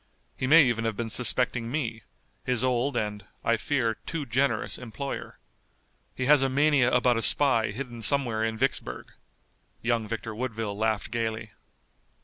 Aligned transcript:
He 0.35 0.47
may 0.47 0.63
even 0.63 0.83
have 0.85 0.97
been 0.97 1.11
suspecting 1.11 1.69
me, 1.69 2.01
his 2.43 2.63
old, 2.63 2.97
and, 2.97 3.23
I 3.45 3.55
fear, 3.55 3.97
too 4.07 4.25
generous 4.25 4.79
employer. 4.79 5.37
He 6.15 6.25
has 6.25 6.41
a 6.41 6.49
mania 6.49 6.91
about 6.91 7.17
a 7.17 7.21
spy 7.21 7.67
hidden 7.69 8.01
somewhere 8.01 8.43
in 8.43 8.57
Vicksburg." 8.57 9.11
Young 9.83 10.07
Victor 10.07 10.33
Woodville 10.33 10.75
laughed 10.75 11.11
gayly. 11.11 11.51